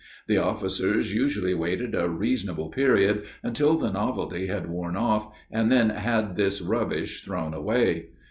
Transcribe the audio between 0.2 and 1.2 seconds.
The officers